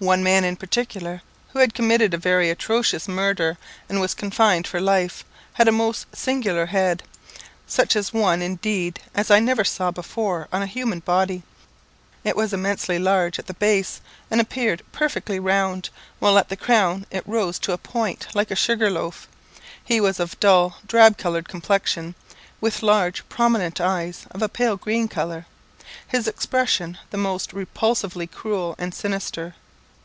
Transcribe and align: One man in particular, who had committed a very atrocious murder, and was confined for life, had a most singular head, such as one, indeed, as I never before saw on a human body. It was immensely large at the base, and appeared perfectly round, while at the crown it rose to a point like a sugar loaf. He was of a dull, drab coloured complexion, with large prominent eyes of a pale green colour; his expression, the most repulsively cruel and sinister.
One 0.00 0.24
man 0.24 0.42
in 0.44 0.56
particular, 0.56 1.22
who 1.52 1.60
had 1.60 1.72
committed 1.72 2.12
a 2.12 2.18
very 2.18 2.50
atrocious 2.50 3.06
murder, 3.08 3.56
and 3.88 4.00
was 4.00 4.12
confined 4.12 4.66
for 4.66 4.80
life, 4.80 5.24
had 5.54 5.66
a 5.68 5.72
most 5.72 6.14
singular 6.14 6.66
head, 6.66 7.04
such 7.66 7.94
as 7.96 8.12
one, 8.12 8.42
indeed, 8.42 8.98
as 9.14 9.30
I 9.30 9.38
never 9.38 9.62
before 9.92 10.42
saw 10.42 10.56
on 10.56 10.60
a 10.62 10.66
human 10.66 10.98
body. 10.98 11.42
It 12.24 12.36
was 12.36 12.52
immensely 12.52 12.98
large 12.98 13.38
at 13.38 13.46
the 13.46 13.54
base, 13.54 14.00
and 14.32 14.40
appeared 14.42 14.82
perfectly 14.92 15.38
round, 15.38 15.88
while 16.18 16.36
at 16.38 16.48
the 16.50 16.56
crown 16.56 17.06
it 17.10 17.22
rose 17.26 17.58
to 17.60 17.72
a 17.72 17.78
point 17.78 18.26
like 18.34 18.50
a 18.50 18.56
sugar 18.56 18.90
loaf. 18.90 19.26
He 19.82 20.00
was 20.02 20.18
of 20.20 20.32
a 20.34 20.36
dull, 20.36 20.78
drab 20.86 21.16
coloured 21.16 21.48
complexion, 21.48 22.14
with 22.60 22.82
large 22.82 23.26
prominent 23.30 23.80
eyes 23.80 24.26
of 24.32 24.42
a 24.42 24.48
pale 24.50 24.76
green 24.76 25.06
colour; 25.08 25.46
his 26.06 26.26
expression, 26.28 26.98
the 27.10 27.16
most 27.16 27.52
repulsively 27.54 28.26
cruel 28.26 28.74
and 28.76 28.92
sinister. 28.94 29.54